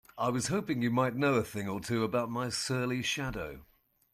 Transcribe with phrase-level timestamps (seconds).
[0.17, 3.67] I was hoping you might know a thing or two about my surly shadow?